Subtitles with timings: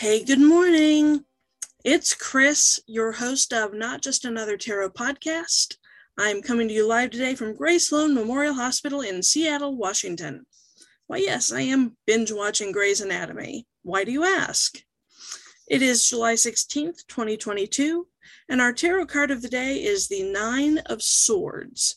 [0.00, 1.26] Hey, good morning.
[1.84, 5.76] It's Chris, your host of Not Just Another Tarot podcast.
[6.16, 10.46] I'm coming to you live today from Grey Sloan Memorial Hospital in Seattle, Washington.
[11.06, 13.66] Why, yes, I am binge watching Grey's Anatomy.
[13.82, 14.82] Why do you ask?
[15.68, 18.06] It is July 16th, 2022,
[18.48, 21.96] and our tarot card of the day is the Nine of Swords.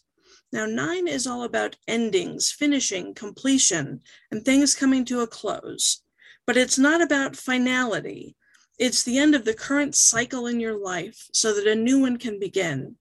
[0.52, 6.02] Now, nine is all about endings, finishing, completion, and things coming to a close
[6.46, 8.36] but it's not about finality.
[8.80, 12.18] It's the end of the current cycle in your life so that a new one
[12.18, 12.96] can begin.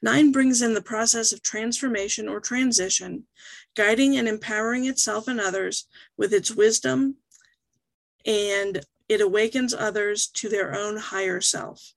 [0.00, 3.24] Nine brings in the process of transformation or transition,
[3.74, 7.16] guiding and empowering itself and others with its wisdom,
[8.26, 11.94] and it awakens others to their own higher self.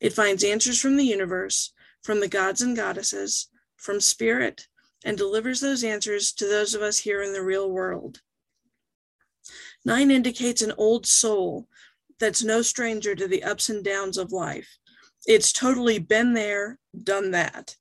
[0.00, 1.72] It finds answers from the universe,
[2.02, 4.68] from the gods and goddesses, from spirit,
[5.04, 8.20] and delivers those answers to those of us here in the real world.
[9.88, 11.66] Nine indicates an old soul
[12.20, 14.76] that's no stranger to the ups and downs of life.
[15.26, 17.74] It's totally been there, done that.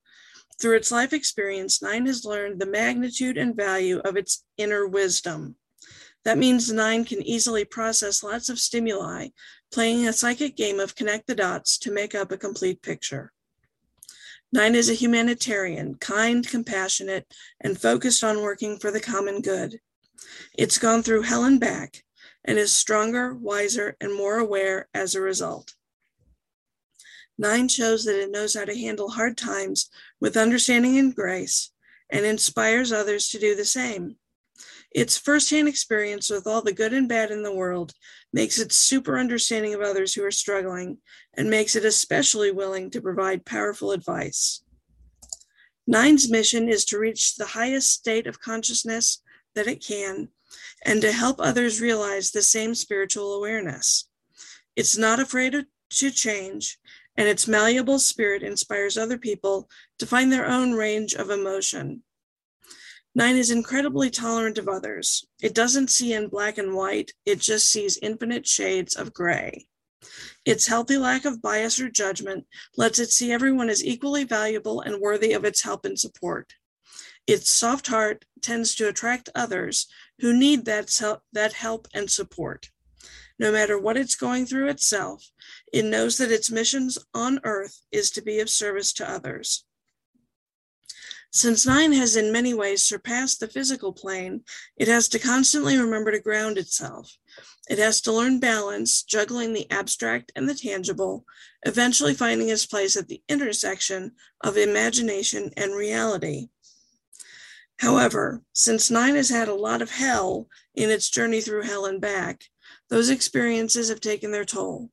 [0.58, 5.58] Through its life experience, Nine has learned the magnitude and value of its inner wisdom.
[6.24, 9.28] That means Nine can easily process lots of stimuli,
[9.74, 13.34] playing a psychic game of connect the dots to make up a complete picture.
[14.54, 17.26] Nine is a humanitarian, kind, compassionate,
[17.60, 19.82] and focused on working for the common good.
[20.58, 22.04] It's gone through hell and back
[22.46, 25.76] and is stronger, wiser, and more aware as a result.
[27.38, 31.72] Nine shows that it knows how to handle hard times with understanding and grace
[32.10, 34.16] and inspires others to do the same.
[34.92, 37.94] Its firsthand experience with all the good and bad in the world
[38.34, 40.98] makes it super understanding of others who are struggling
[41.36, 44.64] and makes it especially willing to provide powerful advice.
[45.86, 49.22] Nine's mission is to reach the highest state of consciousness
[49.58, 50.30] that it can
[50.86, 54.10] and to help others realize the same spiritual awareness.
[54.76, 56.78] It's not afraid to change,
[57.16, 59.70] and its malleable spirit inspires other people
[60.00, 62.04] to find their own range of emotion.
[63.16, 65.26] Nine is incredibly tolerant of others.
[65.42, 69.68] It doesn't see in black and white, it just sees infinite shades of gray.
[70.46, 72.46] Its healthy lack of bias or judgment
[72.78, 76.54] lets it see everyone as equally valuable and worthy of its help and support.
[77.28, 79.88] Its soft heart tends to attract others
[80.20, 80.90] who need that,
[81.34, 82.70] that help and support.
[83.38, 85.30] No matter what it's going through itself,
[85.72, 89.66] it knows that its missions on earth is to be of service to others.
[91.32, 94.44] Since nine has in many ways surpassed the physical plane,
[94.78, 97.16] it has to constantly remember to ground itself.
[97.70, 101.26] It has to learn balance, juggling the abstract and the tangible,
[101.64, 106.48] eventually finding its place at the intersection of imagination and reality.
[107.80, 112.02] However, since Nine has had a lot of hell in its journey through hell and
[112.02, 112.44] back,
[112.90, 114.90] those experiences have taken their toll.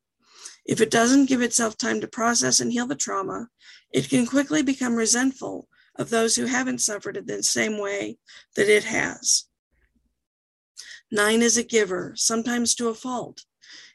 [0.66, 3.48] If it doesn't give itself time to process and heal the trauma,
[3.92, 8.18] it can quickly become resentful of those who haven't suffered in the same way
[8.56, 9.44] that it has.
[11.10, 13.44] Nine is a giver, sometimes to a fault.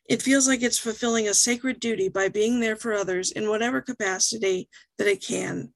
[0.08, 3.82] It feels like it's fulfilling a sacred duty by being there for others in whatever
[3.82, 5.74] capacity that it can.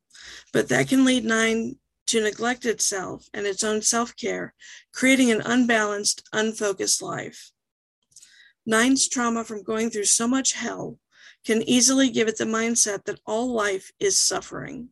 [0.54, 1.76] But that can lead Nine
[2.08, 4.54] to neglect itself and its own self care,
[4.92, 7.52] creating an unbalanced, unfocused life.
[8.66, 11.00] Nine's trauma from going through so much hell
[11.46, 14.90] can easily give it the mindset that all life is suffering.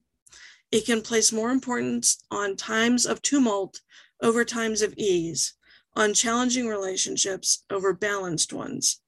[0.71, 3.81] It can place more importance on times of tumult
[4.21, 5.53] over times of ease,
[5.95, 9.01] on challenging relationships over balanced ones.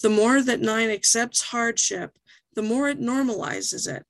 [0.00, 2.18] The more that nine accepts hardship,
[2.54, 4.04] the more it normalizes it.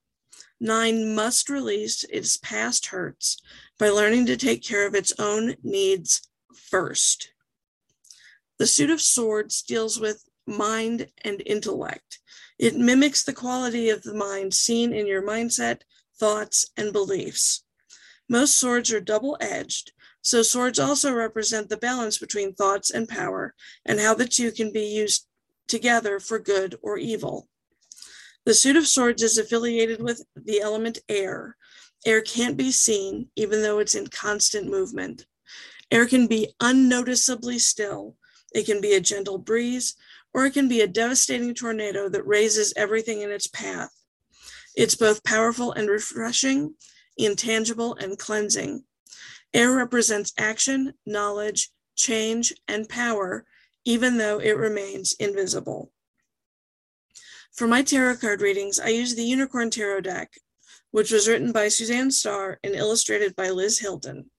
[0.64, 3.36] Nine must release its past hurts
[3.78, 6.22] by learning to take care of its own needs
[6.54, 7.32] first.
[8.58, 12.20] The suit of swords deals with mind and intellect.
[12.60, 15.80] It mimics the quality of the mind seen in your mindset,
[16.16, 17.64] thoughts, and beliefs.
[18.28, 23.56] Most swords are double edged, so swords also represent the balance between thoughts and power
[23.84, 25.26] and how the two can be used
[25.66, 27.48] together for good or evil.
[28.44, 31.56] The suit of swords is affiliated with the element air.
[32.04, 35.26] Air can't be seen, even though it's in constant movement.
[35.90, 38.16] Air can be unnoticeably still.
[38.52, 39.94] It can be a gentle breeze,
[40.34, 43.90] or it can be a devastating tornado that razes everything in its path.
[44.74, 46.74] It's both powerful and refreshing,
[47.16, 48.84] intangible and cleansing.
[49.54, 53.44] Air represents action, knowledge, change, and power,
[53.84, 55.92] even though it remains invisible.
[57.52, 60.38] For my tarot card readings, I use the Unicorn Tarot deck,
[60.90, 64.30] which was written by Suzanne Starr and illustrated by Liz Hilton.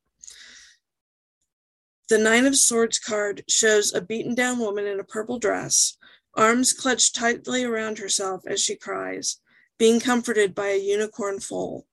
[2.09, 5.95] The Nine of Swords card shows a beaten down woman in a purple dress,
[6.33, 9.39] arms clutched tightly around herself as she cries,
[9.77, 11.85] being comforted by a unicorn foal.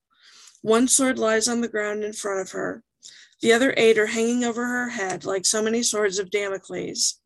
[0.62, 2.82] One sword lies on the ground in front of her.
[3.42, 7.20] The other eight are hanging over her head like so many swords of Damocles.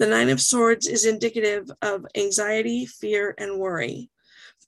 [0.00, 4.08] The Nine of Swords is indicative of anxiety, fear, and worry.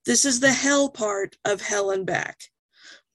[0.05, 2.39] This is the hell part of hell and back.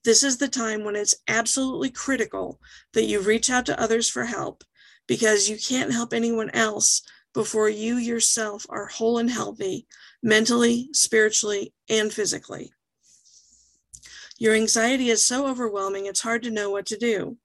[0.02, 2.60] This is the time when it's absolutely critical
[2.92, 4.64] that you reach out to others for help
[5.06, 7.02] because you can't help anyone else
[7.34, 9.86] before you yourself are whole and healthy
[10.20, 12.72] mentally, spiritually, and physically.
[14.38, 17.36] Your anxiety is so overwhelming, it's hard to know what to do.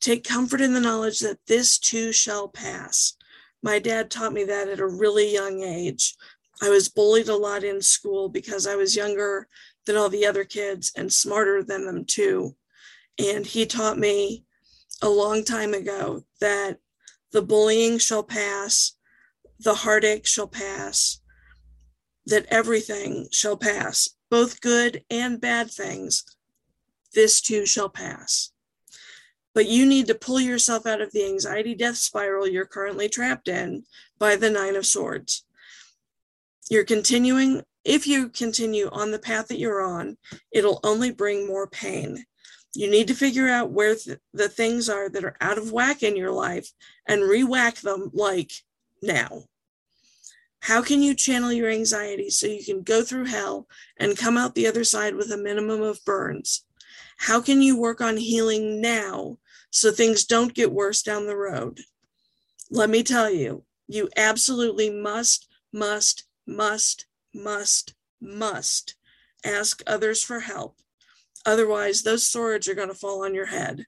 [0.00, 3.16] Take comfort in the knowledge that this too shall pass.
[3.62, 6.16] My dad taught me that at a really young age.
[6.60, 9.48] I was bullied a lot in school because I was younger
[9.86, 12.56] than all the other kids and smarter than them too.
[13.18, 14.44] And he taught me
[15.00, 16.78] a long time ago that
[17.32, 18.92] the bullying shall pass,
[19.58, 21.20] the heartache shall pass,
[22.26, 26.24] that everything shall pass, both good and bad things.
[27.14, 28.52] This too shall pass.
[29.54, 33.48] But you need to pull yourself out of the anxiety death spiral you're currently trapped
[33.48, 33.84] in
[34.18, 35.44] by the Nine of Swords.
[36.70, 40.16] You're continuing if you continue on the path that you're on,
[40.52, 42.24] it'll only bring more pain.
[42.74, 46.02] You need to figure out where th- the things are that are out of whack
[46.02, 46.70] in your life
[47.06, 48.52] and re whack them like
[49.02, 49.44] now.
[50.60, 53.66] How can you channel your anxiety so you can go through hell
[53.98, 56.64] and come out the other side with a minimum of burns?
[57.18, 59.38] How can you work on healing now
[59.72, 61.80] so things don't get worse down the road?
[62.70, 68.94] Let me tell you, you absolutely must, must, must must, must
[69.44, 70.76] ask others for help.
[71.44, 73.86] Otherwise, those swords are going to fall on your head.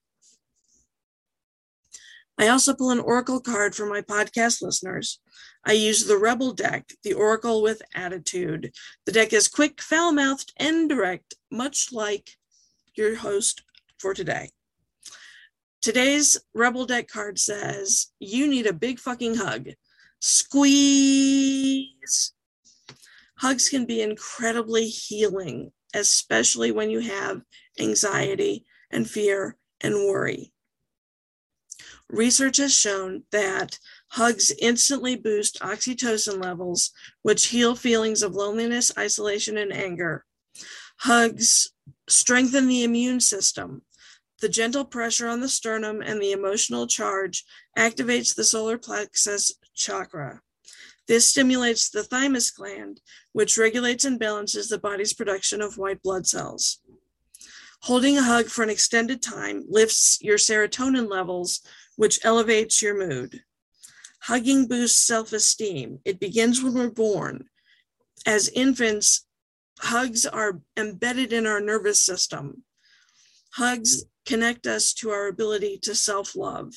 [2.36, 5.20] I also pull an oracle card for my podcast listeners.
[5.64, 8.72] I use the Rebel deck, the Oracle with Attitude.
[9.06, 12.30] The deck is quick, foul mouthed, and direct, much like
[12.96, 13.62] your host
[13.98, 14.50] for today.
[15.84, 19.68] Today's Rebel deck card says, You need a big fucking hug.
[20.18, 21.92] Squeeze.
[23.36, 27.42] Hugs can be incredibly healing, especially when you have
[27.78, 30.54] anxiety and fear and worry.
[32.08, 33.78] Research has shown that
[34.12, 40.24] hugs instantly boost oxytocin levels, which heal feelings of loneliness, isolation, and anger.
[41.00, 41.74] Hugs
[42.08, 43.82] strengthen the immune system.
[44.44, 47.46] The gentle pressure on the sternum and the emotional charge
[47.78, 50.42] activates the solar plexus chakra.
[51.08, 53.00] This stimulates the thymus gland,
[53.32, 56.82] which regulates and balances the body's production of white blood cells.
[57.84, 61.62] Holding a hug for an extended time lifts your serotonin levels,
[61.96, 63.44] which elevates your mood.
[64.24, 66.00] Hugging boosts self esteem.
[66.04, 67.48] It begins when we're born.
[68.26, 69.24] As infants,
[69.78, 72.64] hugs are embedded in our nervous system.
[73.52, 76.74] Hugs connect us to our ability to self love.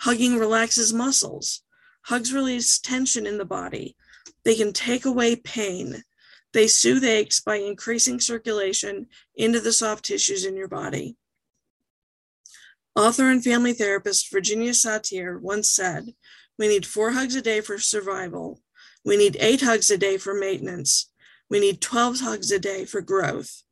[0.00, 1.62] Hugging relaxes muscles.
[2.06, 3.96] Hugs release tension in the body.
[4.44, 6.02] They can take away pain.
[6.52, 11.16] They soothe aches by increasing circulation into the soft tissues in your body.
[12.96, 16.14] Author and family therapist Virginia Satir once said,
[16.58, 18.60] We need four hugs a day for survival.
[19.04, 21.10] We need eight hugs a day for maintenance.
[21.48, 23.62] We need 12 hugs a day for growth.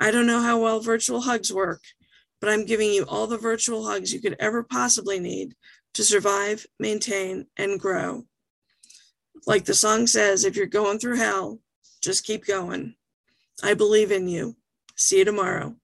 [0.00, 1.82] I don't know how well virtual hugs work,
[2.40, 5.54] but I'm giving you all the virtual hugs you could ever possibly need
[5.94, 8.24] to survive, maintain, and grow.
[9.46, 11.60] Like the song says, if you're going through hell,
[12.02, 12.94] just keep going.
[13.62, 14.56] I believe in you.
[14.96, 15.74] See you tomorrow.